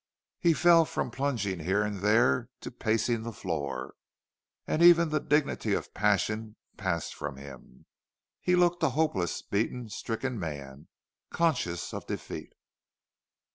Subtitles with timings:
[0.39, 3.93] He fell from plunging here and there to pacing the floor.
[4.65, 7.85] And even the dignity of passion passed from him.
[8.39, 10.87] He looked a hopeless, beaten, stricken man,
[11.29, 12.53] conscious of defeat.